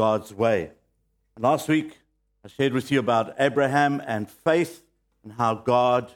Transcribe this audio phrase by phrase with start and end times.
[0.00, 0.70] God's way.
[1.38, 1.98] Last week,
[2.42, 4.82] I shared with you about Abraham and faith
[5.22, 6.10] and how God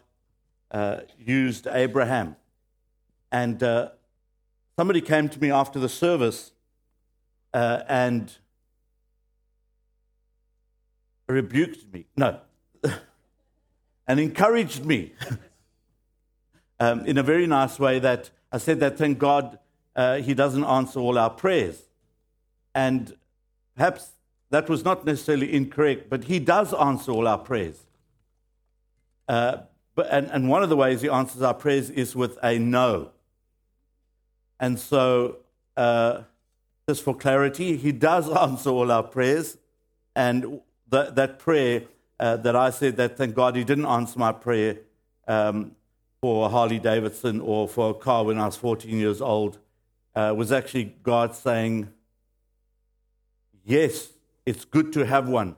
[0.70, 2.36] uh, used Abraham.
[3.30, 3.90] And uh,
[4.78, 6.52] somebody came to me after the service
[7.52, 8.32] uh, and
[11.28, 12.06] rebuked me.
[12.16, 12.40] No.
[14.08, 15.12] and encouraged me
[16.80, 19.58] um, in a very nice way that I said that thank God
[19.94, 21.82] uh, He doesn't answer all our prayers.
[22.74, 23.14] And
[23.76, 24.12] perhaps
[24.50, 27.84] that was not necessarily incorrect, but He does answer all our prayers.
[29.28, 29.58] Uh,
[29.94, 33.10] but, and, and one of the ways He answers our prayers is with a no.
[34.60, 35.38] And so,
[35.76, 36.22] uh,
[36.88, 39.58] just for clarity, He does answer all our prayers.
[40.14, 41.82] And that, that prayer
[42.20, 44.78] uh, that I said that thank God He didn't answer my prayer
[45.26, 45.72] um,
[46.20, 49.58] for Harley Davidson or for a car when I was 14 years old
[50.14, 51.88] uh, was actually God saying,
[53.64, 54.12] Yes,
[54.44, 55.56] it's good to have one,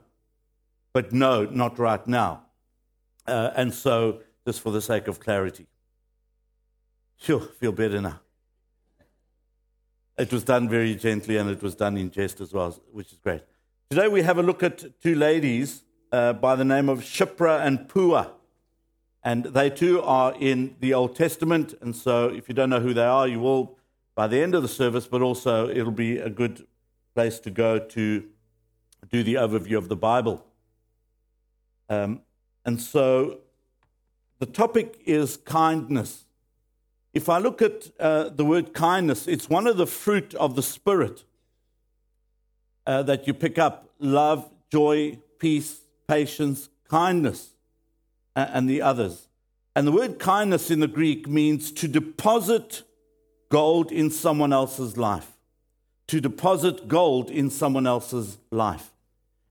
[0.93, 2.43] but no, not right now.
[3.27, 5.67] Uh, and so, just for the sake of clarity.
[7.17, 8.21] Sure, feel better now.
[10.17, 13.19] It was done very gently and it was done in jest as well, which is
[13.19, 13.41] great.
[13.89, 17.87] Today we have a look at two ladies uh, by the name of Shiphrah and
[17.89, 18.31] Puah.
[19.23, 21.73] And they too are in the Old Testament.
[21.81, 23.77] And so if you don't know who they are, you will
[24.15, 26.65] by the end of the service, but also it'll be a good
[27.17, 28.23] place to go to
[29.09, 30.45] do the overview of the Bible.
[31.89, 32.21] Um,
[32.63, 33.39] and so
[34.37, 36.25] the topic is kindness.
[37.15, 40.61] If I look at uh, the word kindness, it's one of the fruit of the
[40.61, 41.23] Spirit
[42.85, 47.55] uh, that you pick up love, joy, peace, patience, kindness
[48.35, 49.27] and the others.
[49.75, 52.83] And the word kindness in the Greek means to deposit
[53.49, 55.36] gold in someone else's life.
[56.07, 58.91] To deposit gold in someone else's life.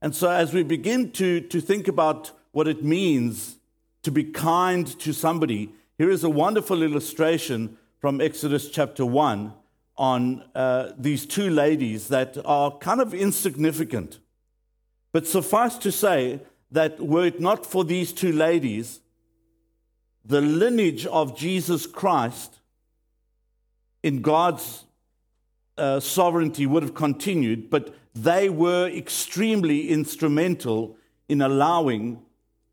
[0.01, 3.57] And so, as we begin to, to think about what it means
[4.03, 9.53] to be kind to somebody, here is a wonderful illustration from Exodus chapter 1
[9.97, 14.19] on uh, these two ladies that are kind of insignificant.
[15.13, 16.41] But suffice to say,
[16.71, 19.01] that were it not for these two ladies,
[20.25, 22.59] the lineage of Jesus Christ
[24.03, 24.85] in God's
[25.79, 30.97] uh, sovereignty would have continued, but they were extremely instrumental
[31.29, 32.23] in allowing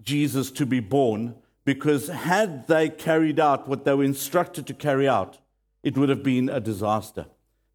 [0.02, 5.08] Jesus to be born because had they carried out what they were instructed to carry
[5.08, 5.40] out,
[5.82, 7.26] it would have been a disaster.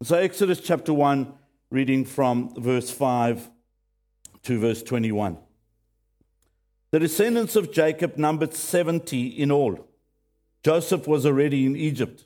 [0.01, 1.33] So, Exodus chapter 1,
[1.69, 3.49] reading from verse 5
[4.43, 5.37] to verse 21.
[6.91, 9.87] The descendants of Jacob numbered 70 in all.
[10.63, 12.25] Joseph was already in Egypt.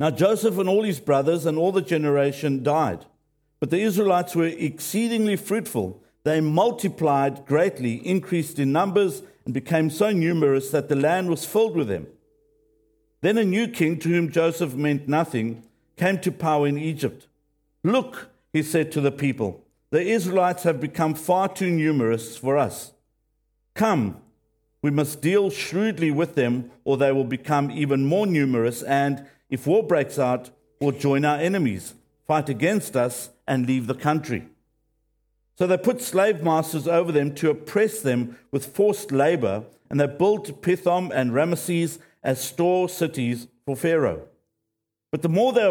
[0.00, 3.04] Now, Joseph and all his brothers and all the generation died.
[3.60, 6.02] But the Israelites were exceedingly fruitful.
[6.24, 11.76] They multiplied greatly, increased in numbers, and became so numerous that the land was filled
[11.76, 12.06] with them.
[13.20, 15.62] Then a new king, to whom Joseph meant nothing,
[15.96, 17.28] came to power in Egypt.
[17.84, 22.92] Look, he said to the people, the Israelites have become far too numerous for us.
[23.74, 24.22] Come,
[24.80, 29.66] we must deal shrewdly with them, or they will become even more numerous, and if
[29.66, 30.48] war breaks out,
[30.80, 31.92] we'll join our enemies,
[32.26, 34.48] fight against us, and leave the country.
[35.58, 40.06] So they put slave masters over them to oppress them with forced labor, and they
[40.06, 44.26] built Pithom and Ramesses as store cities for Pharaoh.
[45.10, 45.70] But the more they,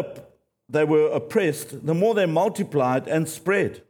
[0.68, 3.82] they were oppressed, the more they multiplied and spread.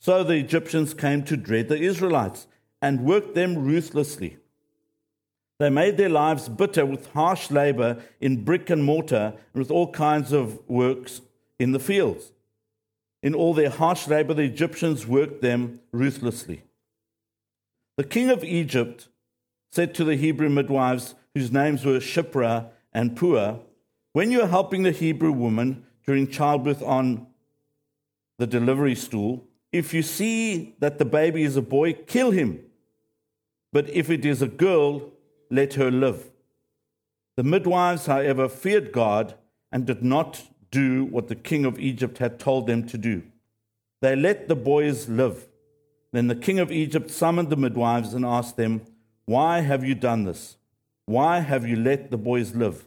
[0.00, 2.48] So the Egyptians came to dread the Israelites
[2.82, 4.38] and worked them ruthlessly.
[5.58, 9.90] They made their lives bitter with harsh labor in brick and mortar and with all
[9.90, 11.20] kinds of works
[11.58, 12.32] in the fields.
[13.22, 16.62] In all their harsh labor, the Egyptians worked them ruthlessly.
[17.96, 19.08] The king of Egypt
[19.72, 23.58] said to the Hebrew midwives, whose names were Shiphrah and Puah,
[24.12, 27.26] When you are helping the Hebrew woman during childbirth on
[28.38, 32.60] the delivery stool, if you see that the baby is a boy, kill him.
[33.72, 35.12] But if it is a girl,
[35.50, 36.30] let her live.
[37.36, 39.34] The midwives, however, feared God
[39.70, 43.22] and did not do what the king of Egypt had told them to do.
[44.00, 45.48] they let the boys live.
[46.12, 48.82] Then the king of Egypt summoned the midwives and asked them,
[49.26, 50.56] Why have you done this?
[51.06, 52.86] Why have you let the boys live?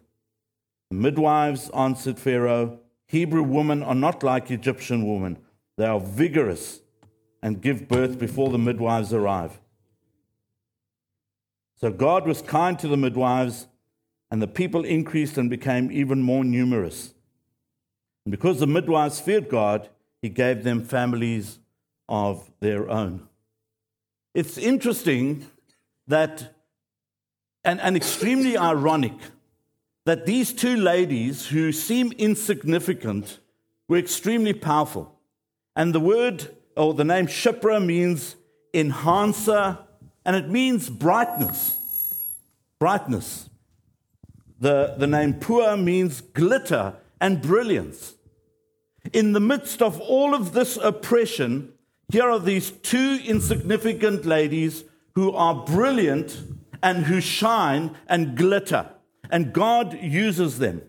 [0.90, 5.38] The midwives answered Pharaoh, Hebrew women are not like Egyptian women.
[5.78, 6.82] They are vigorous
[7.42, 9.61] and give birth before the midwives arrive.
[11.82, 13.68] So God was kind to the midwives,
[14.30, 17.14] and the people increased and became even more numerous.
[18.24, 19.90] And because the midwives feared God,
[20.22, 21.58] he gave them families
[22.08, 23.28] of their own.
[24.36, 25.48] It's interesting
[26.08, 26.54] that,
[27.66, 29.14] and, and extremely ironic,
[30.06, 33.40] that these two ladies who seem insignificant
[33.88, 35.20] were extremely powerful.
[35.76, 38.36] And the word, or the name Shiphrah, means
[38.74, 39.80] enhancer,
[40.26, 41.78] and it means brightness.
[42.80, 43.50] Brightness.
[44.60, 48.16] The, the name Puah means glitter and brilliance.
[49.14, 51.74] In the midst of all of this oppression,
[52.12, 54.84] here are these two insignificant ladies
[55.16, 56.42] who are brilliant
[56.84, 58.90] and who shine and glitter,
[59.30, 60.82] and God uses them.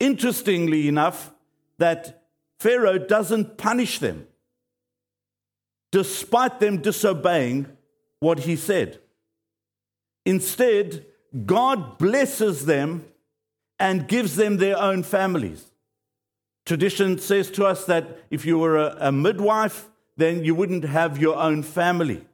[0.00, 1.32] Interestingly enough,
[1.78, 2.24] that
[2.58, 4.26] Pharaoh doesn't punish them
[5.90, 7.66] despite them disobeying
[8.22, 9.00] what he said.
[10.24, 11.04] Instead,
[11.44, 13.04] God blesses them
[13.80, 15.72] and gives them their own families.
[16.64, 19.86] Tradition says to us that if you were a, a midwife,
[20.16, 22.24] then you wouldn't have your own family.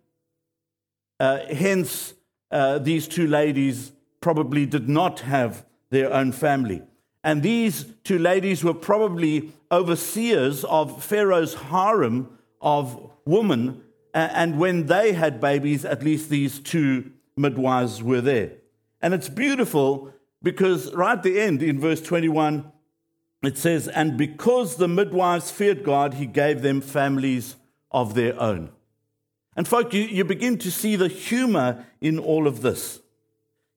[1.18, 2.12] Uh, hence,
[2.50, 6.82] uh, these two ladies probably did not have their own family.
[7.24, 13.82] And these two ladies were probably overseers of Pharaoh's harem of women.
[14.18, 18.52] And when they had babies, at least these two midwives were there.
[19.00, 20.12] And it's beautiful
[20.42, 22.72] because right at the end in verse 21,
[23.42, 27.56] it says, And because the midwives feared God, he gave them families
[27.90, 28.70] of their own.
[29.56, 33.00] And, folk, you, you begin to see the humor in all of this.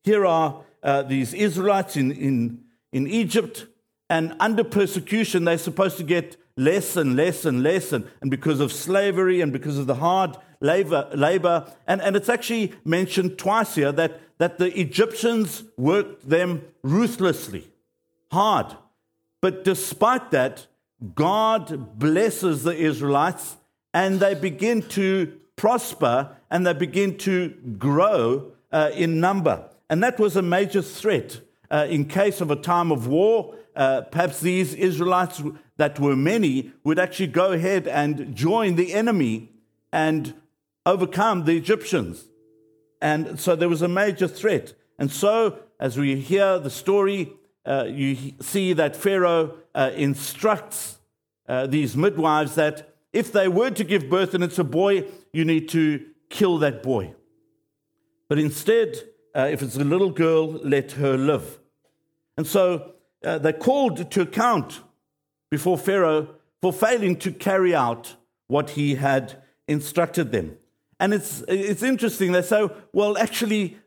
[0.03, 3.67] Here are uh, these Israelites in, in, in Egypt,
[4.09, 8.59] and under persecution, they're supposed to get less and less and less, and, and because
[8.59, 13.75] of slavery and because of the hard labor, labor and, and it's actually mentioned twice
[13.75, 17.68] here that, that the Egyptians worked them ruthlessly,
[18.31, 18.75] hard.
[19.42, 20.68] But despite that,
[21.15, 23.57] God blesses the Israelites
[23.94, 29.68] and they begin to prosper and they begin to grow uh, in number.
[29.89, 31.42] And that was a major threat.
[31.71, 35.41] Uh, in case of a time of war, uh, perhaps these Israelites
[35.77, 39.50] that were many would actually go ahead and join the enemy
[39.94, 40.33] and
[40.85, 42.27] overcome the Egyptians.
[43.01, 44.73] And so there was a major threat.
[45.00, 47.31] And so, as we hear the story,
[47.65, 51.00] uh, you see that Pharaoh uh, instructs
[51.47, 55.45] uh, these midwives that if they were to give birth and it's a boy, you
[55.45, 57.13] need to kill that boy.
[58.29, 58.97] But instead,
[59.35, 61.61] uh, if it's a little girl, let her live.
[62.38, 62.94] And so
[63.24, 64.81] uh, they called to account
[65.50, 68.16] before Pharaoh for failing to carry out
[68.48, 70.57] what he had instructed them.
[71.00, 72.31] And it's, it's interesting.
[72.31, 73.78] They say, well, actually,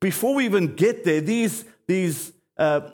[0.00, 2.90] before we even get there, these, these uh,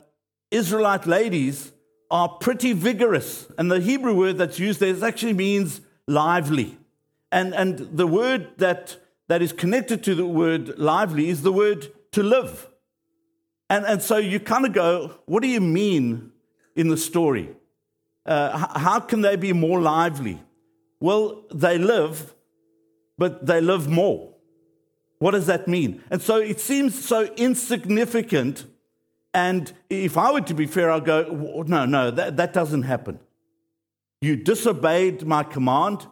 [0.51, 1.71] Israelite ladies
[2.09, 3.47] are pretty vigorous.
[3.57, 6.77] And the Hebrew word that's used there actually means lively.
[7.31, 11.91] And, and the word that, that is connected to the word lively is the word
[12.13, 12.69] to live.
[13.69, 16.31] And, and so you kind of go, what do you mean
[16.75, 17.49] in the story?
[18.25, 20.41] Uh, how can they be more lively?
[20.99, 22.33] Well, they live,
[23.17, 24.33] but they live more.
[25.19, 26.03] What does that mean?
[26.09, 28.65] And so it seems so insignificant
[29.35, 33.19] and if I were to be fair, I'll go, no, no, that, that doesn't happen.
[34.21, 36.07] You disobeyed my command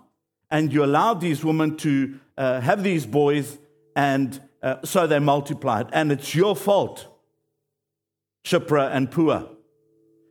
[0.51, 3.57] and you allowed these women to uh, have these boys,
[3.95, 5.87] and uh, so they multiplied.
[5.93, 7.07] And it's your fault,
[8.43, 9.47] Shiphrah and Puah.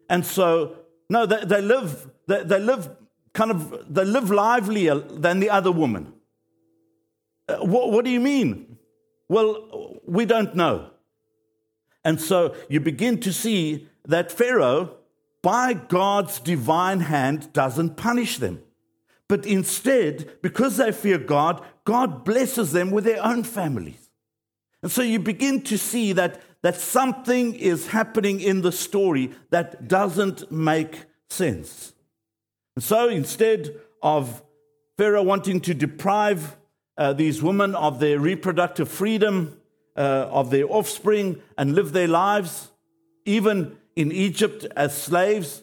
[0.08, 0.76] And so,
[1.08, 2.88] no, they, they live, they, they, live
[3.32, 6.12] kind of, they live livelier than the other woman.
[7.48, 8.78] Uh, what, what do you mean?
[9.28, 10.90] Well, we don't know.
[12.04, 14.96] And so you begin to see that Pharaoh,
[15.42, 18.62] by God's divine hand, doesn't punish them.
[19.28, 24.10] But instead, because they fear God, God blesses them with their own families.
[24.82, 29.88] And so you begin to see that, that something is happening in the story that
[29.88, 31.92] doesn't make sense.
[32.76, 34.42] And so instead of
[34.96, 36.56] Pharaoh wanting to deprive
[36.96, 39.58] uh, these women of their reproductive freedom,
[39.96, 42.70] uh, of their offspring and live their lives,
[43.24, 45.62] even in Egypt as slaves,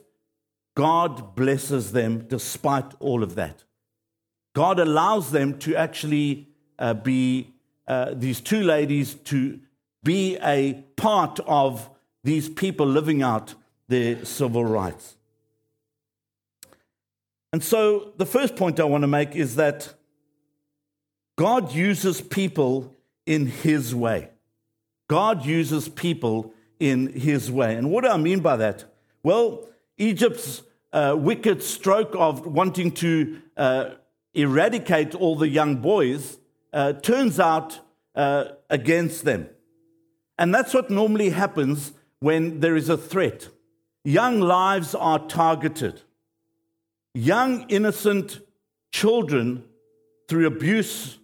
[0.75, 3.63] God blesses them despite all of that.
[4.55, 7.53] God allows them to actually uh, be,
[7.87, 9.59] uh, these two ladies, to
[10.03, 11.89] be a part of
[12.23, 13.55] these people living out
[13.87, 15.15] their civil rights.
[17.51, 19.93] And so the first point I want to make is that
[21.37, 24.29] God uses people in His way.
[25.07, 27.75] God uses people in His way.
[27.75, 28.85] And what do I mean by that?
[29.23, 30.61] Well, Egypt's
[30.93, 33.89] uh, wicked stroke of wanting to uh,
[34.33, 36.37] eradicate all the young boys
[36.71, 37.79] uh, turns out
[38.15, 39.49] uh, against them.
[40.39, 41.91] And that's what normally happens
[42.21, 43.49] when there is a threat.
[44.05, 46.01] Young lives are targeted.
[47.13, 48.39] Young, innocent
[48.93, 49.65] children,
[50.29, 51.19] through abuse,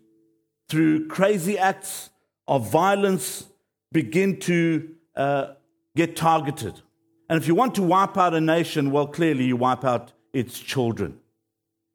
[0.67, 2.09] through crazy acts
[2.45, 3.45] of violence,
[3.93, 5.53] begin to uh,
[5.95, 6.81] get targeted.
[7.29, 10.59] And if you want to wipe out a nation, well, clearly you wipe out its
[10.59, 11.19] children.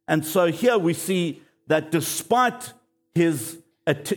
[0.09, 2.73] And so here we see that despite
[3.15, 3.59] his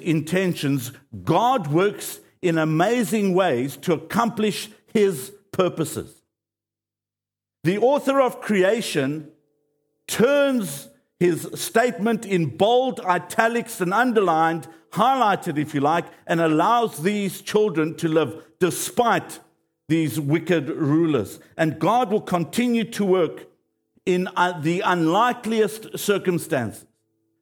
[0.02, 0.94] intentions,
[1.26, 6.22] God works in amazing ways to accomplish his purposes.
[7.64, 9.32] The author of creation
[10.08, 17.42] turns his statement in bold italics and underlined, highlighted, if you like, and allows these
[17.42, 19.40] children to live despite
[19.88, 21.40] these wicked rulers.
[21.58, 23.48] And God will continue to work
[24.06, 26.86] in uh, the unlikeliest circumstances.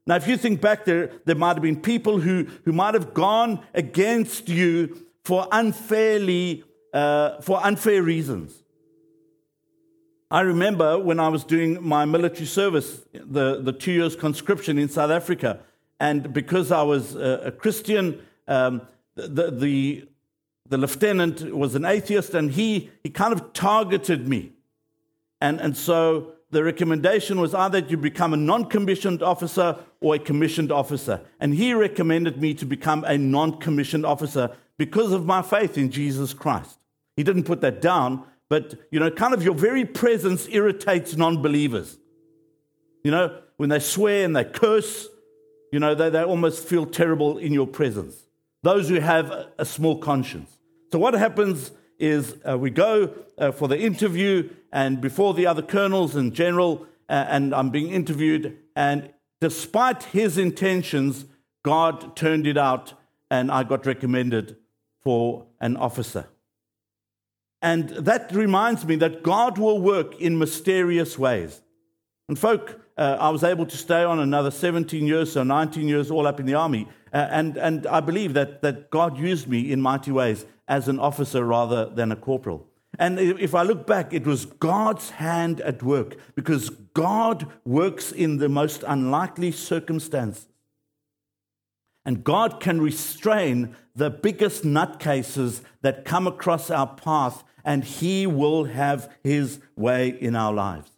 [0.08, 3.14] Now, if you think back there, there might have been people who, who might have
[3.14, 8.64] gone against you for unfairly, uh, for unfair reasons.
[10.32, 14.90] I remember when I was doing my military service, the, the two years conscription in
[14.90, 15.60] South Africa,
[16.00, 18.82] and because I was a, a Christian, um,
[19.16, 20.08] the, the,
[20.68, 24.54] the lieutenant was an atheist, and he, he kind of targeted me.
[25.42, 30.20] And, and so the recommendation was either you become a non commissioned officer or a
[30.20, 31.22] commissioned officer.
[31.40, 35.90] And he recommended me to become a non commissioned officer because of my faith in
[35.90, 36.78] Jesus Christ.
[37.16, 41.42] He didn't put that down, but, you know, kind of your very presence irritates non
[41.42, 41.98] believers.
[43.04, 45.08] You know, when they swear and they curse,
[45.72, 48.16] you know, they, they almost feel terrible in your presence.
[48.64, 50.52] Those who have a small conscience.
[50.92, 55.62] So, what happens is uh, we go uh, for the interview, and before the other
[55.62, 61.26] colonels and general, uh, and I'm being interviewed, and despite his intentions,
[61.64, 62.94] God turned it out,
[63.30, 64.58] and I got recommended
[65.04, 66.28] for an officer.
[67.62, 71.62] And that reminds me that God will work in mysterious ways.
[72.28, 76.10] And, folk, uh, I was able to stay on another 17 years, so 19 years
[76.10, 76.88] all up in the army.
[77.14, 80.98] Uh, and, and I believe that, that God used me in mighty ways as an
[80.98, 82.66] officer rather than a corporal.
[82.98, 88.38] And if I look back, it was God's hand at work because God works in
[88.38, 90.48] the most unlikely circumstances.
[92.06, 98.64] And God can restrain the biggest nutcases that come across our path, and He will
[98.64, 100.90] have His way in our lives.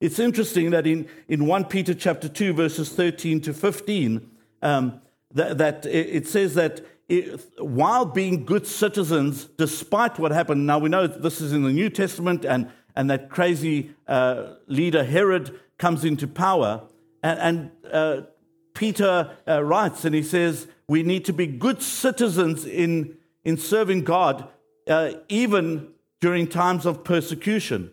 [0.00, 4.30] It's interesting that in, in 1 Peter chapter 2, verses 13 to 15,
[4.62, 5.02] um,
[5.34, 6.80] that, that it says that
[7.58, 11.88] while being good citizens, despite what happened, now we know this is in the New
[11.88, 16.82] Testament, and, and that crazy uh, leader Herod comes into power,
[17.22, 18.22] and, and uh,
[18.74, 24.04] Peter uh, writes and he says, We need to be good citizens in, in serving
[24.04, 24.46] God,
[24.86, 25.88] uh, even
[26.20, 27.90] during times of persecution.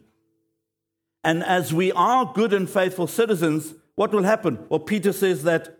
[1.23, 4.65] And as we are good and faithful citizens, what will happen?
[4.69, 5.79] Well, Peter says that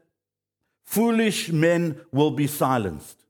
[0.85, 3.24] foolish men will be silenced.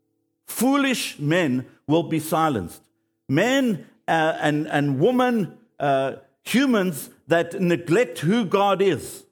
[0.47, 2.81] Foolish men will be silenced.
[3.27, 9.23] Men uh, and, and women, uh, humans that neglect who God is,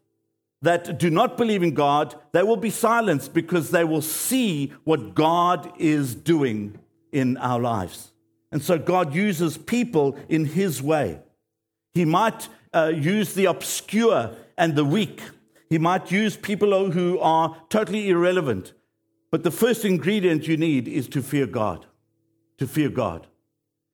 [0.62, 5.14] that do not believe in God, they will be silenced because they will see what
[5.14, 6.80] God is doing
[7.12, 8.12] in our lives.
[8.52, 11.20] And so God uses people in His way.
[11.94, 15.22] He might uh, use the obscure and the weak.
[15.70, 18.74] He might use people who are totally irrelevant.
[19.34, 21.88] But the first ingredient you need is to fear God,
[22.60, 23.26] to fear God.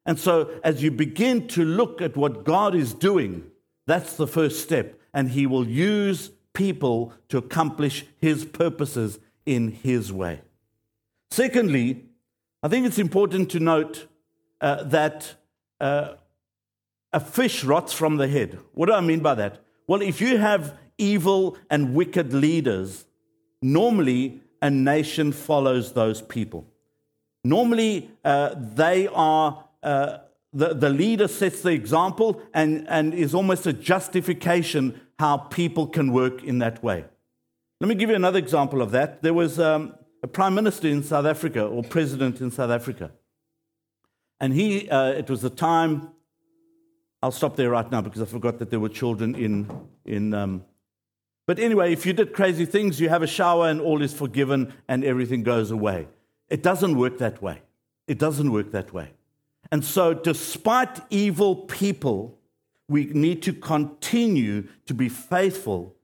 [0.05, 3.49] And so, as you begin to look at what God is doing,
[3.87, 4.99] that's the first step.
[5.13, 10.41] And He will use people to accomplish His purposes in His way.
[11.31, 12.03] Secondly,
[12.61, 14.07] I think it's important to note
[14.59, 15.35] uh, that
[15.79, 16.15] uh,
[17.13, 18.59] a fish rots from the head.
[18.73, 19.63] What do I mean by that?
[19.87, 23.05] Well, if you have evil and wicked leaders,
[23.61, 26.67] normally a nation follows those people.
[27.43, 30.17] Normally, uh, they are, uh,
[30.51, 36.11] the, the leader sets the example and, and is almost a justification how people can
[36.11, 37.05] work in that way.
[37.79, 39.21] Let me give you another example of that.
[39.21, 43.11] There was um, a prime minister in South Africa, or president in South Africa.
[44.41, 46.09] And he, uh, it was the time,
[47.21, 49.69] I'll stop there right now because I forgot that there were children in.
[50.05, 50.65] in um,
[51.49, 54.71] but anyway, if you did crazy things, you have a shower and all is forgiven
[54.87, 56.07] and everything goes away.
[56.47, 57.63] It doesn't work that way.
[58.07, 59.13] It doesn't work that way.
[59.71, 62.37] And so, despite evil people,
[62.87, 65.95] we need to continue to be faithful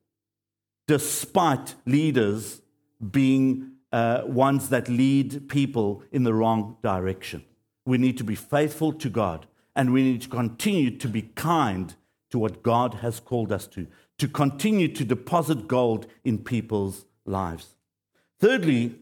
[0.87, 2.63] despite leaders
[3.11, 7.45] being uh, ones that lead people in the wrong direction.
[7.85, 11.93] We need to be faithful to God and we need to continue to be kind
[12.31, 13.85] to what God has called us to,
[14.17, 17.75] to continue to deposit gold in people's lives.
[18.39, 18.95] Thirdly,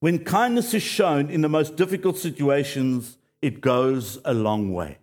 [0.00, 4.98] when kindness is shown in the most difficult situations, it goes a long way.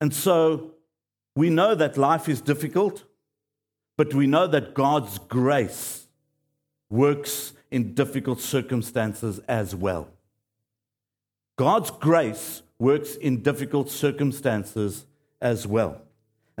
[0.00, 0.72] And so
[1.36, 3.04] we know that life is difficult,
[3.96, 6.06] but we know that God's grace
[6.88, 10.08] works in difficult circumstances as well.
[11.56, 15.06] God's grace works in difficult circumstances
[15.40, 16.02] as well.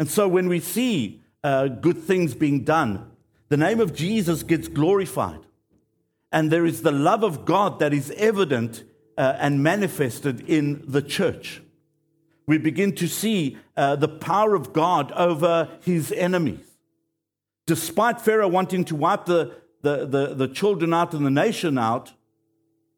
[0.00, 3.10] And so when we see uh, good things being done,
[3.50, 5.40] the name of Jesus gets glorified.
[6.32, 8.82] And there is the love of God that is evident
[9.18, 11.60] uh, and manifested in the church.
[12.46, 16.64] We begin to see uh, the power of God over his enemies.
[17.66, 22.14] Despite Pharaoh wanting to wipe the, the, the, the children out and the nation out,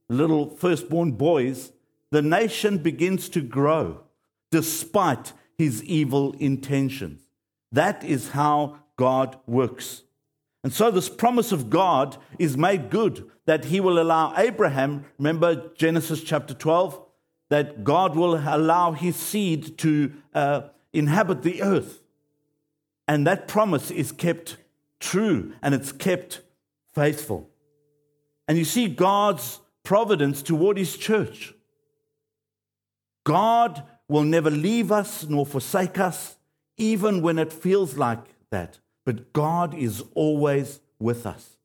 [0.09, 1.73] little firstborn boys,
[2.13, 4.05] the nation begins to grow
[4.53, 7.23] despite his evil intentions.
[7.71, 10.03] That is how God works.
[10.65, 15.71] And so, this promise of God is made good that he will allow Abraham, remember
[15.75, 17.01] Genesis chapter 12,
[17.49, 22.03] that God will allow his seed to uh, inhabit the earth.
[23.09, 24.57] And that promise is kept
[25.01, 26.41] true and it's kept
[26.95, 27.51] faithful.
[28.47, 31.55] And you see God's providence toward his church.
[33.25, 36.37] God will never leave us nor forsake us,
[36.77, 41.57] even when it feels like that but God is always with us.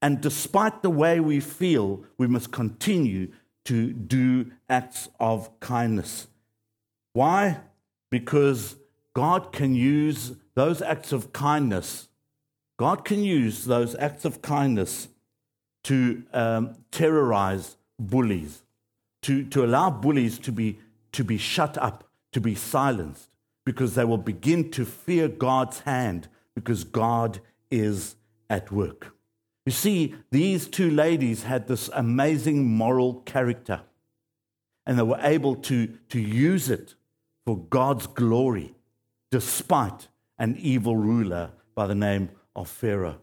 [0.00, 3.32] And despite the way we feel, we must continue
[3.64, 6.28] to do acts of kindness.
[7.12, 7.60] Why?
[8.10, 8.76] Because
[9.14, 12.08] God can use those acts of kindness.
[12.78, 15.08] God can use those acts of kindness
[15.84, 18.62] to um, terrorize bullies,
[19.22, 20.78] to, to allow bullies to be,
[21.18, 23.28] to be shut up, to be silenced,
[23.66, 27.40] because they will begin to fear God's hand because God
[27.72, 28.14] is
[28.48, 29.16] at work.
[29.66, 33.80] You see, these two ladies had this amazing moral character,
[34.86, 36.94] and they were able to, to use it
[37.44, 38.76] for God's glory,
[39.32, 40.06] despite
[40.38, 43.18] an evil ruler by the name of Pharaoh.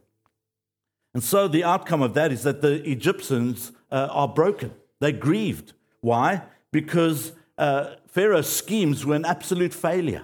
[1.13, 4.73] And so the outcome of that is that the Egyptians uh, are broken.
[4.99, 5.71] They grieved.
[6.01, 6.41] Why?
[6.73, 10.23] Because uh, Pharaoh's schemes were an absolute failure.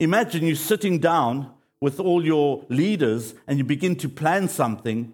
[0.00, 5.12] Imagine you sitting down with all your leaders and you begin to plan something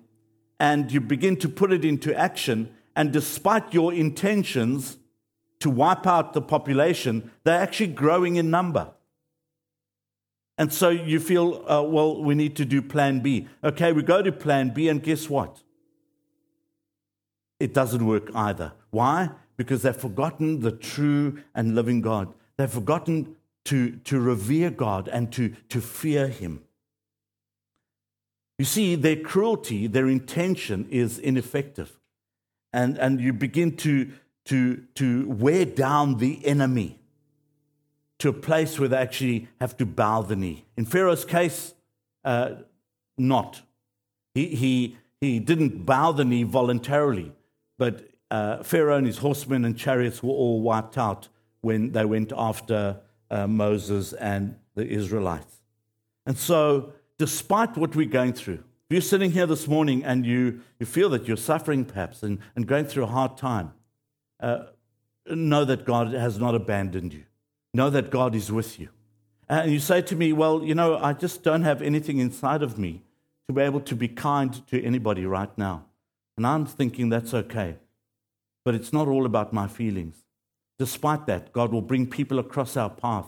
[0.60, 4.98] and you begin to put it into action, and despite your intentions
[5.58, 8.92] to wipe out the population, they're actually growing in number.
[10.56, 13.48] And so you feel, uh, well, we need to do plan B.
[13.64, 15.62] Okay, we go to plan B, and guess what?
[17.58, 18.72] It doesn't work either.
[18.90, 19.30] Why?
[19.56, 22.32] Because they've forgotten the true and living God.
[22.56, 26.62] They've forgotten to, to revere God and to, to fear Him.
[28.58, 31.98] You see, their cruelty, their intention is ineffective.
[32.72, 34.10] And, and you begin to,
[34.46, 36.98] to, to wear down the enemy
[38.18, 40.64] to a place where they actually have to bow the knee.
[40.76, 41.74] In Pharaoh's case,
[42.24, 42.54] uh,
[43.18, 43.62] not.
[44.34, 47.32] He, he, he didn't bow the knee voluntarily,
[47.78, 51.28] but uh, Pharaoh and his horsemen and chariots were all wiped out
[51.60, 55.62] when they went after uh, Moses and the Israelites.
[56.26, 60.60] And so, despite what we're going through, if you're sitting here this morning and you,
[60.78, 63.72] you feel that you're suffering perhaps and, and going through a hard time,
[64.40, 64.64] uh,
[65.26, 67.24] know that God has not abandoned you.
[67.72, 68.88] Know that God is with you.
[69.48, 72.78] And you say to me, Well, you know, I just don't have anything inside of
[72.78, 73.02] me
[73.48, 75.86] to be able to be kind to anybody right now.
[76.36, 77.76] And I'm thinking that's okay.
[78.64, 80.24] But it's not all about my feelings.
[80.78, 83.26] Despite that, God will bring people across our path,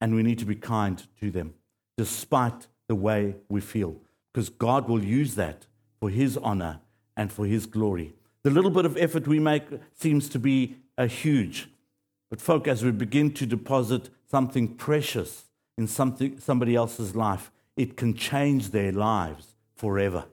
[0.00, 1.54] and we need to be kind to them,
[1.96, 4.00] despite the way we feel,
[4.32, 5.66] because God will use that
[6.00, 6.80] for His honor
[7.16, 8.14] and for His glory.
[8.42, 11.68] The little bit of effort we make seems to be a huge,
[12.28, 15.44] but, folk, as we begin to deposit something precious
[15.78, 20.24] in something, somebody else's life, it can change their lives forever.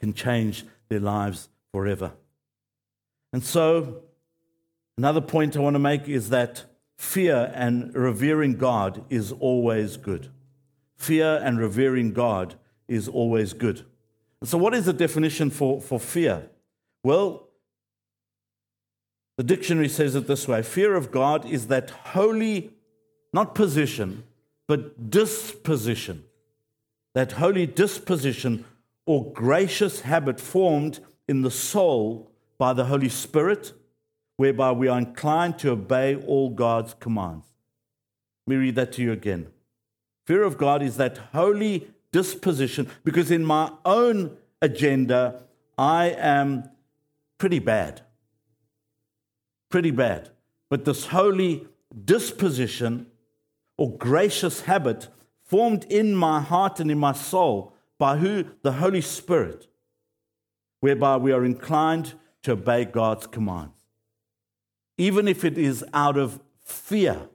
[0.00, 2.12] Can change their lives forever.
[3.32, 4.02] And so,
[4.98, 6.64] another point I want to make is that
[6.98, 10.28] fear and revering God is always good.
[10.96, 12.56] Fear and revering God
[12.88, 13.84] is always good.
[14.40, 16.50] And so, what is the definition for, for fear?
[17.04, 17.48] Well,
[19.36, 22.72] the dictionary says it this way fear of God is that holy,
[23.32, 24.24] not position,
[24.68, 26.24] but disposition.
[27.14, 28.64] That holy disposition
[29.06, 32.29] or gracious habit formed in the soul
[32.60, 33.72] by the Holy Spirit,
[34.36, 37.46] whereby we are inclined to obey all God's commands.
[38.46, 39.46] Let me read that to you again.
[40.26, 45.44] Fear of God is that holy disposition, because in my own agenda,
[45.78, 46.68] I am
[47.38, 48.02] pretty bad.
[49.70, 50.28] Pretty bad.
[50.68, 51.66] But this holy
[52.04, 53.06] disposition
[53.78, 55.08] or gracious habit
[55.42, 58.44] formed in my heart and in my soul by who?
[58.60, 59.66] The Holy Spirit,
[60.80, 63.74] whereby we are inclined to obey God's commands.
[64.98, 67.28] Even if it is out of fear,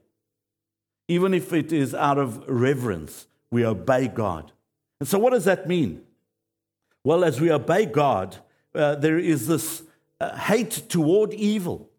[1.07, 4.51] even if it is out of reverence, we obey God.
[4.99, 6.01] And so, what does that mean?
[7.03, 8.37] Well, as we obey God,
[8.73, 9.83] uh, there is this
[10.19, 11.89] uh, hate toward evil,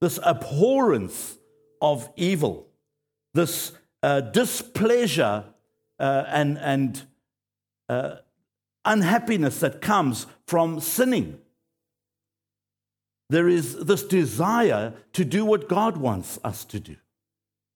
[0.00, 1.38] this abhorrence
[1.80, 2.68] of evil,
[3.34, 3.72] this
[4.02, 5.44] uh, displeasure
[5.98, 7.02] uh, and, and
[7.88, 8.16] uh,
[8.84, 11.38] unhappiness that comes from sinning.
[13.30, 16.96] There is this desire to do what God wants us to do.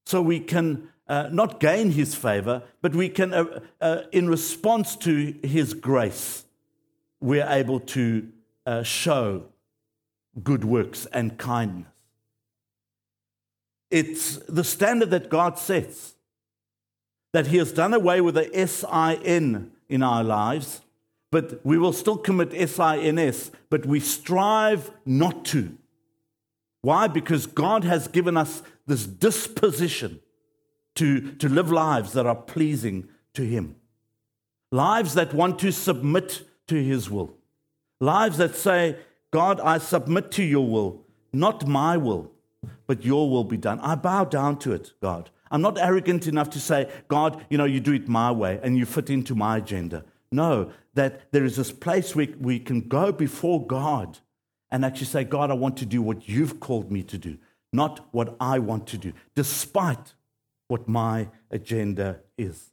[0.07, 4.97] So we can uh, not gain his favor, but we can, uh, uh, in response
[4.97, 6.45] to his grace,
[7.21, 8.29] we're able to
[8.65, 9.45] uh, show
[10.43, 11.89] good works and kindness.
[13.91, 16.15] It's the standard that God sets,
[17.35, 20.81] that he has done away with the S I N in our lives,
[21.33, 25.77] but we will still commit S I N S, but we strive not to.
[26.83, 27.09] Why?
[27.09, 30.21] Because God has given us this disposition
[30.97, 33.77] to, to live lives that are pleasing to Him.
[34.71, 37.35] Lives that want to submit to His will.
[37.99, 38.97] Lives that say,
[39.31, 42.31] God, I submit to your will, not my will,
[42.87, 43.81] but your will be done.
[43.81, 45.31] I bow down to it, God.
[45.51, 48.77] I'm not arrogant enough to say, God, you know, you do it my way and
[48.77, 50.05] you fit into my agenda.
[50.33, 54.19] No, that there is this place where we can go before God
[54.71, 57.39] and actually say, God, I want to do what you've called me to do,
[57.73, 60.15] not what I want to do, despite
[60.69, 62.73] what my agenda is.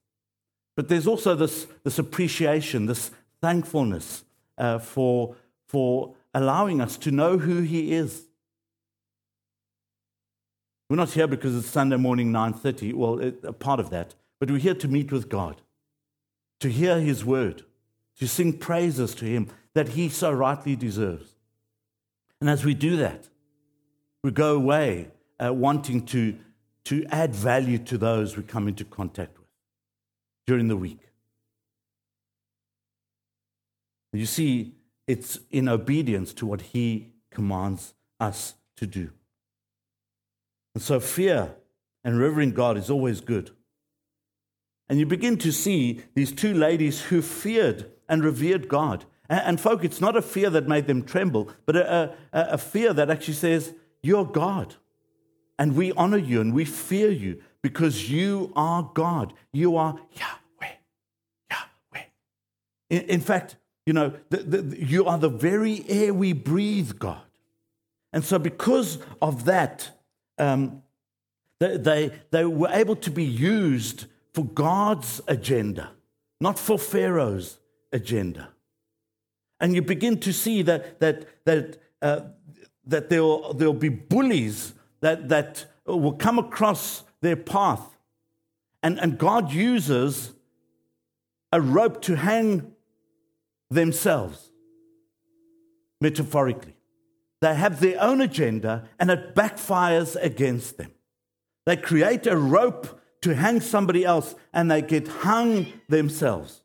[0.77, 4.23] But there's also this, this appreciation, this thankfulness
[4.57, 5.35] uh, for,
[5.67, 8.27] for allowing us to know who He is.
[10.89, 14.49] We're not here because it's Sunday morning, 9.30, well, it, a part of that, but
[14.49, 15.61] we're here to meet with God,
[16.59, 17.63] to hear His word,
[18.17, 21.35] to sing praises to Him that He so rightly deserves.
[22.41, 23.29] And as we do that,
[24.23, 25.09] we go away
[25.43, 26.37] uh, wanting to
[26.85, 29.47] to add value to those we come into contact with
[30.47, 31.01] during the week.
[34.11, 34.73] You see,
[35.07, 39.11] it's in obedience to what He commands us to do.
[40.73, 41.55] And so, fear
[42.03, 43.51] and revering God is always good.
[44.89, 49.05] And you begin to see these two ladies who feared and revered God.
[49.29, 52.57] And, and folk, it's not a fear that made them tremble, but a, a, a
[52.57, 54.75] fear that actually says, You're God.
[55.59, 59.33] And we honor you and we fear you because you are God.
[59.51, 60.73] You are Yahweh.
[61.51, 62.05] Yahweh.
[62.89, 67.21] In, in fact, you know, the, the, you are the very air we breathe, God.
[68.13, 69.91] And so, because of that,
[70.37, 70.81] um,
[71.59, 74.05] they, they, they were able to be used
[74.39, 75.91] for God's agenda,
[76.39, 77.59] not for Pharaoh's
[77.91, 78.47] agenda.
[79.59, 82.21] And you begin to see that, that, that, uh,
[82.85, 87.97] that there'll, there'll be bullies that, that will come across their path.
[88.81, 90.31] And, and God uses
[91.51, 92.71] a rope to hang
[93.69, 94.51] themselves,
[95.99, 96.77] metaphorically.
[97.41, 100.91] They have their own agenda and it backfires against them.
[101.65, 106.61] They create a rope to hang somebody else and they get hung themselves.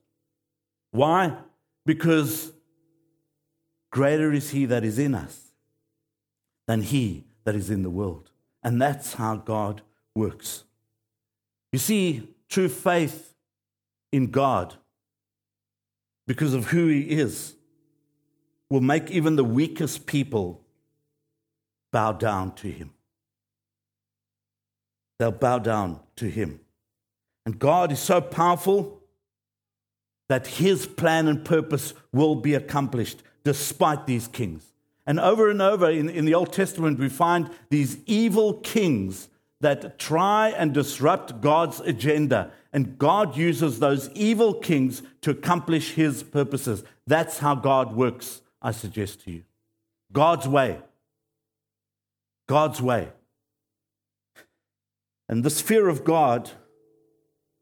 [0.93, 1.37] Why?
[1.85, 2.53] Because
[3.91, 5.53] greater is he that is in us
[6.67, 8.31] than he that is in the world.
[8.63, 9.83] And that's how God
[10.15, 10.65] works.
[11.73, 13.35] You see, true faith
[14.13, 14.75] in God,
[16.27, 17.55] because of who He is,
[18.71, 20.63] will make even the weakest people
[21.93, 22.93] bow down to Him.
[25.19, 26.61] They'll bow down to Him.
[27.47, 29.03] And God is so powerful
[30.29, 34.73] that his plan and purpose will be accomplished despite these kings.
[35.07, 39.29] And over and over in, in the Old Testament, we find these evil kings
[39.61, 42.51] that try and disrupt God's agenda.
[42.73, 46.85] And God uses those evil kings to accomplish his purposes.
[47.07, 49.43] That's how God works, I suggest to you.
[50.11, 50.79] God's way.
[52.47, 53.11] God's way.
[55.29, 56.51] And this fear of God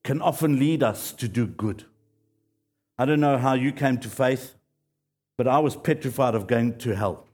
[0.05, 1.85] can often lead us to do good.
[2.98, 4.55] I don't know how you came to faith,
[5.38, 7.27] but I was petrified of going to hell.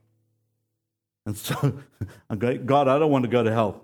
[1.25, 1.79] And so
[2.29, 3.83] I'm going, God, I don't want to go to hell.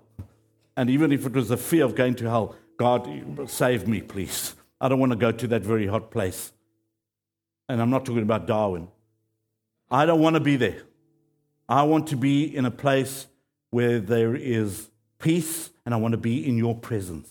[0.76, 3.08] And even if it was a fear of going to hell, God,
[3.48, 4.54] save me, please.
[4.80, 6.52] I don't want to go to that very hot place.
[7.68, 8.88] And I'm not talking about Darwin.
[9.90, 10.82] I don't want to be there.
[11.68, 13.26] I want to be in a place
[13.70, 17.30] where there is peace, and I want to be in your presence.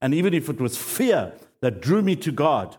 [0.00, 2.76] And even if it was fear that drew me to God,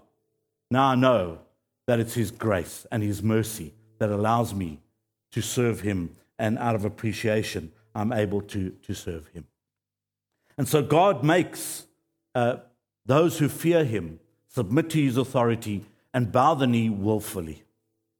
[0.69, 1.39] now I know
[1.87, 4.79] that it's His grace and His mercy that allows me
[5.31, 9.45] to serve Him, and out of appreciation, I'm able to, to serve Him.
[10.57, 11.85] And so God makes
[12.35, 12.57] uh,
[13.05, 17.63] those who fear Him submit to His authority and bow the knee willfully.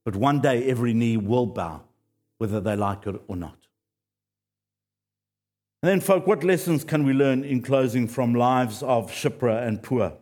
[0.06, 1.84] But one day every knee will bow,
[2.38, 3.67] whether they like it or not.
[5.84, 9.84] And then, folk, what lessons can we learn in closing from lives of Shiphrah and
[9.84, 10.14] Puah?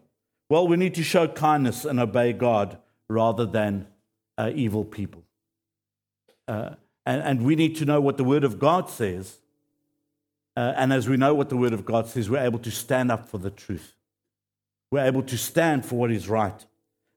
[0.50, 3.88] Well, we need to show kindness and obey God rather than
[4.38, 5.24] uh, evil people.
[6.48, 6.72] Uh,
[7.06, 9.38] and, and, we need to know what the Word of God says.
[10.58, 13.12] Uh, and as we know what the Word of God says, we're able to stand
[13.12, 13.96] up for the truth.
[14.91, 16.65] We're able to stand for what is right.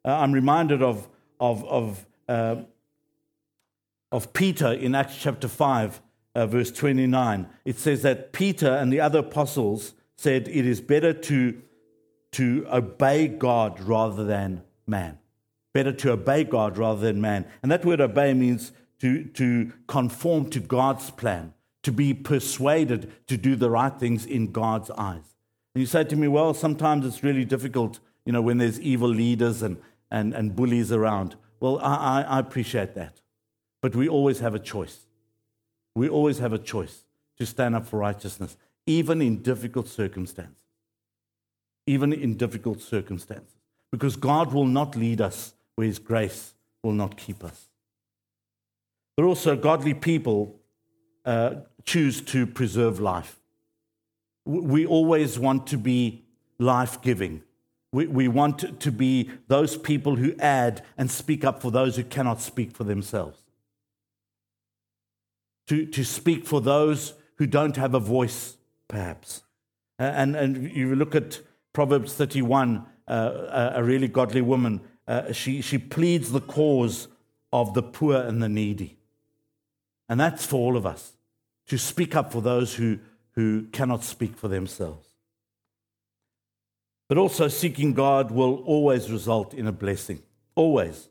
[0.04, 1.08] Uh, I'm reminded of,
[1.40, 2.56] of, of, uh,
[4.12, 6.00] of Peter in Acts chapter 5
[6.34, 11.12] uh, verse 29, it says that Peter and the other apostles said it is better
[11.12, 11.60] to,
[12.32, 15.18] to obey God rather than man.
[15.72, 17.46] Better to obey God rather than man.
[17.62, 23.36] And that word obey means to, to conform to God's plan, to be persuaded to
[23.36, 25.34] do the right things in God's eyes.
[25.74, 29.08] And you say to me, well, sometimes it's really difficult, you know, when there's evil
[29.08, 29.76] leaders and,
[30.10, 31.36] and, and bullies around.
[31.60, 33.20] Well, I, I appreciate that.
[33.80, 35.06] But we always have a choice.
[35.98, 37.02] We always have a choice
[37.38, 38.56] to stand up for righteousness,
[38.86, 40.54] even in difficult circumstances.
[41.88, 43.56] Even in difficult circumstances.
[43.90, 47.66] Because God will not lead us where His grace will not keep us.
[49.16, 50.60] But also, godly people
[51.24, 53.40] uh, choose to preserve life.
[54.44, 56.22] We always want to be
[56.60, 57.42] life giving.
[57.90, 62.04] We, we want to be those people who add and speak up for those who
[62.04, 63.40] cannot speak for themselves
[65.68, 68.56] to, to speak for those who don't have a voice,
[68.88, 69.42] perhaps.
[69.98, 71.40] And, and you look at
[71.72, 77.08] Proverbs 31, uh, a really godly woman, uh, she, she pleads the cause
[77.52, 78.98] of the poor and the needy.
[80.08, 81.12] And that's for all of us
[81.66, 82.98] to speak up for those who,
[83.32, 85.06] who cannot speak for themselves.
[87.08, 90.22] But also, seeking God will always result in a blessing.
[90.54, 91.08] Always.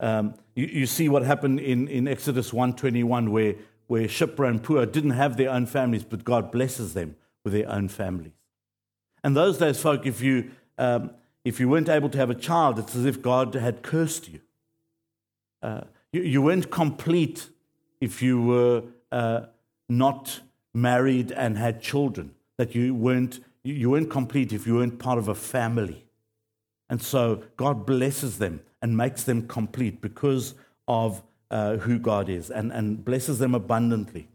[0.00, 3.54] Um, you, you, see what happened in, in Exodus 121 where,
[3.86, 7.68] where Shiphrah and Puah didn't have their own families, but God blesses them with their
[7.70, 8.32] own families.
[9.22, 11.10] And those days, folk, if you, um,
[11.44, 14.40] if you weren't able to have a child, it's as if God had cursed you.
[15.62, 17.48] Uh, you, you, weren't complete
[18.00, 19.42] if you were uh,
[19.88, 20.40] not
[20.74, 25.28] married and had children, that you weren't, you weren't complete if you weren't part of
[25.28, 26.04] a family.
[26.90, 30.52] And so God blesses them and makes them complete because
[30.86, 34.28] of uh, who God is and, and blesses them abundantly.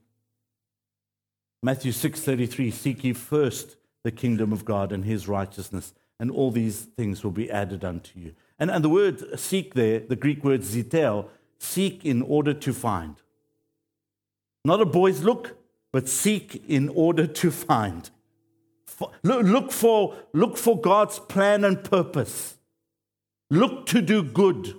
[1.62, 6.88] Matthew 6:33 Seek ye first the kingdom of God and his righteousness and all these
[6.98, 8.34] things will be added unto you.
[8.58, 11.28] And, and the word seek there, the Greek word ziteo,
[11.60, 13.18] seek in order to find.
[14.66, 15.58] Not a boy's look,
[15.92, 18.10] but seek in order to find.
[19.22, 22.56] Look for, look for God's plan and purpose.
[23.50, 24.76] Look to do good.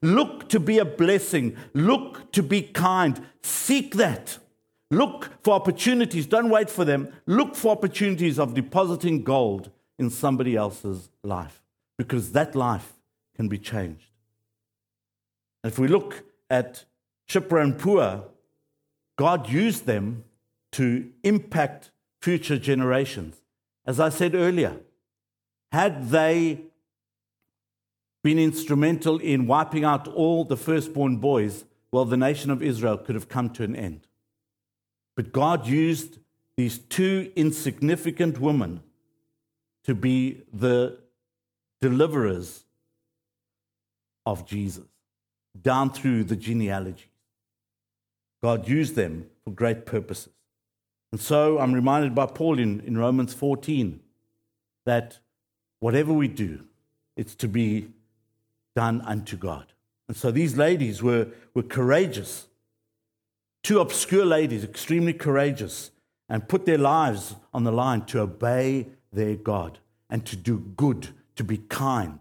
[0.00, 1.56] Look to be a blessing.
[1.74, 3.24] Look to be kind.
[3.42, 4.38] Seek that.
[4.90, 6.26] Look for opportunities.
[6.26, 7.12] Don't wait for them.
[7.26, 11.62] Look for opportunities of depositing gold in somebody else's life
[11.96, 12.92] because that life
[13.34, 14.10] can be changed.
[15.62, 16.84] And If we look at
[17.28, 18.22] Shiphrah and Puah,
[19.16, 20.24] God used them
[20.72, 23.40] to impact future generations.
[23.86, 24.76] As I said earlier,
[25.70, 26.64] had they
[28.22, 33.14] been instrumental in wiping out all the firstborn boys, well, the nation of Israel could
[33.14, 34.06] have come to an end.
[35.16, 36.18] But God used
[36.56, 38.82] these two insignificant women
[39.84, 40.98] to be the
[41.80, 42.64] deliverers
[44.24, 44.86] of Jesus
[45.60, 47.06] down through the genealogies.
[48.42, 50.32] God used them for great purposes.
[51.10, 54.00] And so I'm reminded by Paul in, in Romans 14
[54.86, 55.18] that
[55.80, 56.64] whatever we do,
[57.16, 57.88] it's to be
[58.74, 59.72] done unto God.
[60.08, 62.46] And so these ladies were, were courageous,
[63.62, 65.90] two obscure ladies, extremely courageous,
[66.28, 71.08] and put their lives on the line to obey their God and to do good,
[71.36, 72.18] to be kind,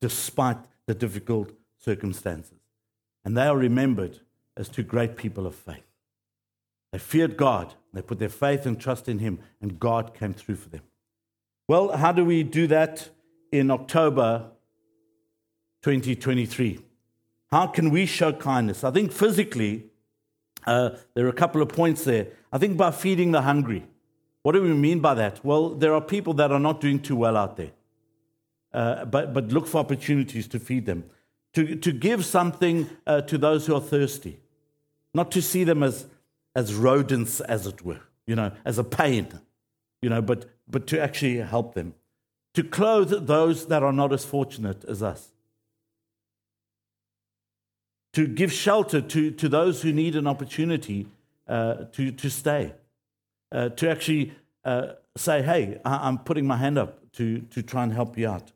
[0.00, 2.58] despite the difficult circumstances.
[3.24, 4.20] And they are remembered
[4.56, 5.84] as two great people of faith.
[6.92, 10.56] They feared God, they put their faith and trust in Him, and God came through
[10.56, 10.82] for them.
[11.68, 13.10] Well, how do we do that
[13.52, 14.50] in October
[15.82, 16.80] 2023?
[17.50, 18.84] How can we show kindness?
[18.84, 19.86] I think physically,
[20.66, 22.28] uh, there are a couple of points there.
[22.52, 23.86] I think by feeding the hungry.
[24.42, 25.44] What do we mean by that?
[25.44, 27.72] Well, there are people that are not doing too well out there,
[28.72, 31.04] uh, but, but look for opportunities to feed them.
[31.54, 34.38] To, to give something uh, to those who are thirsty,
[35.12, 36.06] not to see them as,
[36.54, 39.26] as rodents, as it were, you know, as a pain,
[40.00, 41.94] you know, but, but to actually help them,
[42.54, 45.32] to clothe those that are not as fortunate as us,
[48.12, 51.06] to give shelter to, to those who need an opportunity
[51.48, 52.74] uh, to, to stay,
[53.52, 54.32] uh, to actually
[54.64, 58.52] uh, say, hey, I'm putting my hand up to, to try and help you out,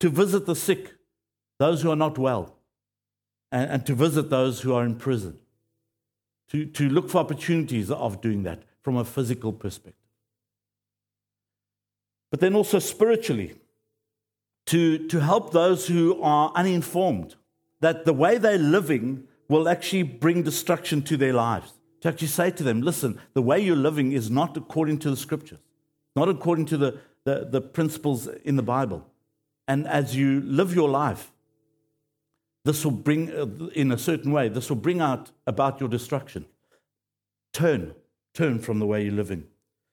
[0.00, 0.94] to visit the sick,
[1.58, 2.56] those who are not well,
[3.50, 5.38] and, and to visit those who are in prison,
[6.50, 9.94] to, to look for opportunities of doing that from a physical perspective.
[12.30, 13.54] But then also spiritually,
[14.66, 17.36] to, to help those who are uninformed,
[17.80, 21.72] that the way they're living will actually bring destruction to their lives.
[22.00, 25.16] To actually say to them, listen, the way you're living is not according to the
[25.16, 25.60] scriptures,
[26.14, 29.06] not according to the, the, the principles in the Bible.
[29.68, 31.32] And as you live your life,
[32.64, 36.46] this will bring, uh, in a certain way, this will bring out about your destruction.
[37.52, 37.94] Turn,
[38.34, 39.44] turn from the way you're living.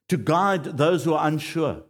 [0.10, 1.84] To guide those who are unsure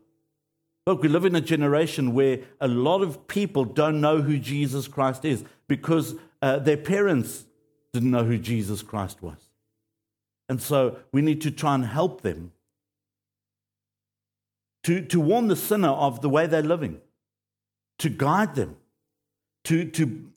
[0.85, 4.89] Look, we live in a generation where a lot of people don't know who Jesus
[4.89, 7.45] Christ is because uh, their parents
[7.91, 9.49] didn't know who Jesus Christ was.
[10.49, 12.51] And so we need to try and help them
[14.83, 16.99] to, to warn the sinner of the way they're living,
[17.99, 18.75] to guide them,
[19.63, 20.29] to, to,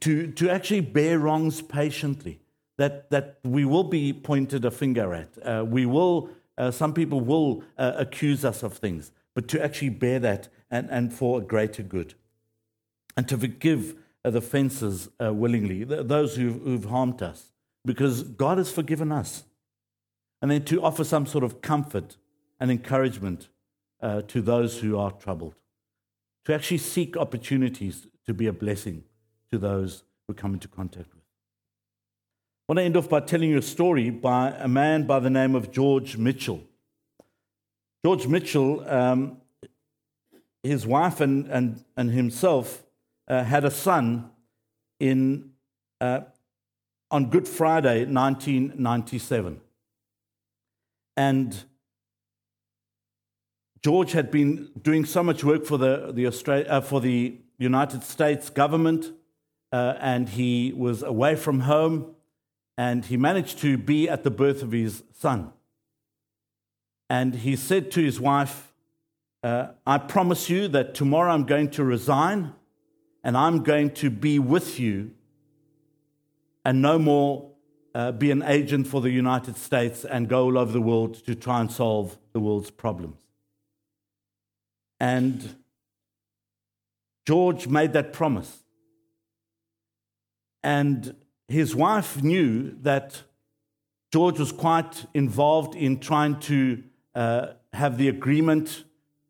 [0.00, 2.40] to, to actually bear wrongs patiently,
[2.78, 5.28] that, that we will be pointed a finger at.
[5.42, 9.90] Uh, we will, uh, some people will uh, accuse us of things but to actually
[9.90, 12.14] bear that and, and for a greater good.
[13.16, 17.52] And to forgive the offenses uh, willingly, those who've, who've harmed us,
[17.84, 19.44] because God has forgiven us.
[20.42, 22.16] And then to offer some sort of comfort
[22.58, 23.48] and encouragement
[24.02, 25.54] uh, to those who are troubled.
[26.46, 29.04] To actually seek opportunities to be a blessing
[29.50, 31.22] to those who come into contact with.
[32.68, 35.30] I want to end off by telling you a story by a man by the
[35.30, 36.62] name of George Mitchell.
[38.04, 39.38] George Mitchell, um,
[40.62, 42.82] his wife and, and, and himself
[43.30, 44.28] uh, had a son
[44.98, 45.50] in,
[46.00, 46.22] uh,
[47.12, 49.60] on Good Friday, 1997.
[51.16, 51.64] And
[53.82, 58.50] George had been doing so much work for the, the, uh, for the United States
[58.50, 59.12] government,
[59.72, 62.16] uh, and he was away from home,
[62.76, 65.52] and he managed to be at the birth of his son.
[67.08, 68.72] And he said to his wife,
[69.44, 72.54] uh, I promise you that tomorrow I'm going to resign
[73.22, 75.12] and I'm going to be with you
[76.64, 77.50] and no more
[77.94, 81.34] uh, be an agent for the United States and go all over the world to
[81.34, 83.20] try and solve the world's problems.
[85.00, 85.56] And
[87.26, 88.62] George made that promise.
[90.62, 91.16] And
[91.48, 93.22] his wife knew that
[94.12, 96.82] George was quite involved in trying to
[97.14, 98.84] uh, have the agreement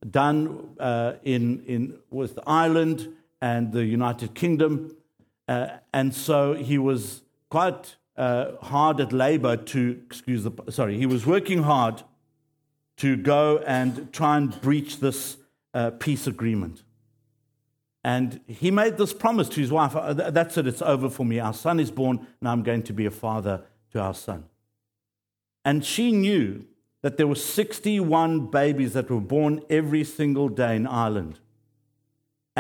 [0.08, 3.08] done uh, in, in, with Ireland
[3.40, 4.96] and the United Kingdom.
[5.48, 11.06] Uh, and so he was quite uh, hard at labor to, excuse the, sorry, he
[11.06, 12.02] was working hard
[12.98, 15.38] to go and try and breach this
[15.72, 16.82] uh, peace agreement.
[18.04, 21.38] And he made this promise to his wife that's it, it's over for me.
[21.38, 23.62] Our son is born, and I'm going to be a father
[23.92, 24.44] to our son.
[25.64, 26.64] And she knew
[27.02, 31.40] that there were 61 babies that were born every single day in Ireland.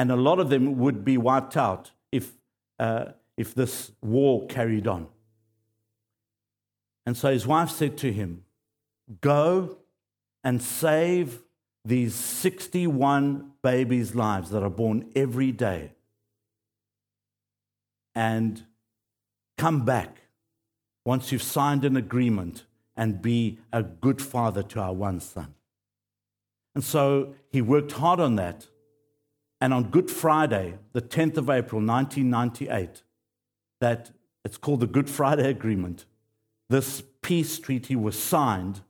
[0.00, 2.32] And a lot of them would be wiped out if,
[2.78, 5.08] uh, if this war carried on.
[7.04, 8.44] And so his wife said to him,
[9.20, 9.76] Go
[10.42, 11.42] and save
[11.84, 15.92] these 61 babies' lives that are born every day.
[18.14, 18.64] and
[19.58, 20.22] come back
[21.04, 22.64] once you've signed an agreement
[22.96, 25.54] and be a good father to our one son.
[26.74, 28.66] And so he worked hard on that.
[29.60, 33.02] And on Good Friday, the 10th of April, 1998,
[33.80, 34.10] that
[34.44, 36.06] it's called the Good Friday Agreement,
[36.70, 38.80] this peace treaty was signed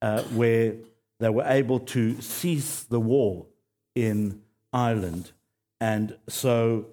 [0.00, 0.74] uh, where
[1.20, 3.46] they were able to cease the war
[3.94, 4.40] in
[4.72, 5.30] Ireland.
[5.80, 6.86] And so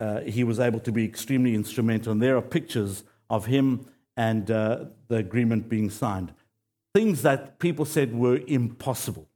[0.00, 2.12] uh, he was able to be extremely instrumental.
[2.12, 3.86] And there are pictures of him
[4.16, 6.32] and uh, the agreement being signed.
[6.94, 9.28] Things that people said were impossible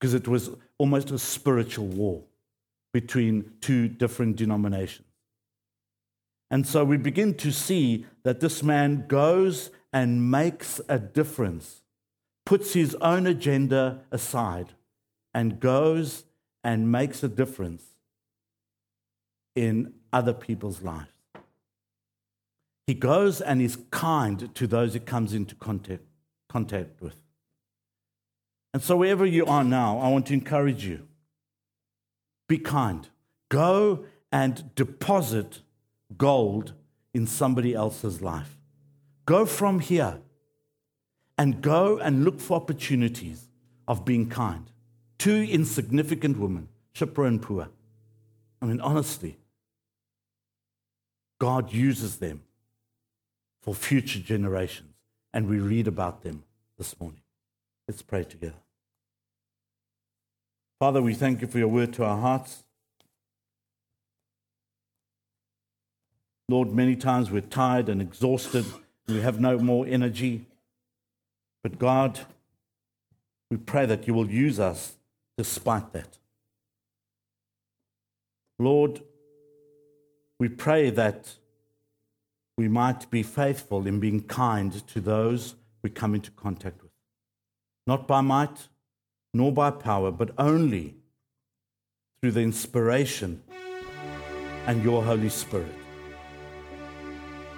[0.00, 2.24] because it was almost a spiritual war
[2.96, 5.06] between two different denominations.
[6.50, 11.82] And so we begin to see that this man goes and makes a difference,
[12.46, 14.72] puts his own agenda aside,
[15.34, 16.24] and goes
[16.64, 17.84] and makes a difference
[19.54, 21.10] in other people's lives.
[22.86, 26.04] He goes and is kind to those he comes into contact,
[26.48, 27.16] contact with.
[28.72, 31.06] And so, wherever you are now, I want to encourage you
[32.48, 33.08] be kind.
[33.48, 35.60] Go and deposit
[36.16, 36.72] gold
[37.14, 38.58] in somebody else's life.
[39.24, 40.20] Go from here
[41.38, 43.48] and go and look for opportunities
[43.88, 44.70] of being kind.
[45.18, 47.68] Two insignificant women, Shiphrah and Puah.
[48.60, 49.38] I mean, honestly,
[51.38, 52.42] God uses them
[53.60, 54.94] for future generations,
[55.32, 56.44] and we read about them
[56.78, 57.22] this morning.
[57.88, 58.65] Let's pray together.
[60.78, 62.64] Father, we thank you for your word to our hearts.
[66.50, 68.66] Lord, many times we're tired and exhausted,
[69.08, 70.44] we have no more energy.
[71.62, 72.20] But God,
[73.50, 74.96] we pray that you will use us
[75.38, 76.18] despite that.
[78.58, 79.00] Lord,
[80.38, 81.36] we pray that
[82.58, 86.92] we might be faithful in being kind to those we come into contact with.
[87.86, 88.68] Not by might,
[89.36, 90.94] nor by power, but only
[92.20, 93.42] through the inspiration
[94.66, 95.74] and your Holy Spirit.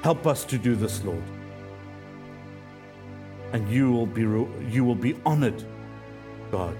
[0.03, 1.22] Help us to do this, Lord.
[3.53, 5.64] And you will be, you will be honored,
[6.51, 6.76] God.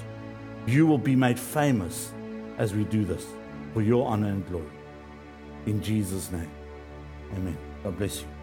[0.67, 2.13] You will be made famous
[2.59, 3.27] as we do this
[3.73, 4.67] for your honor and glory.
[5.67, 6.51] In Jesus' name,
[7.35, 7.57] amen.
[7.83, 8.38] God bless you.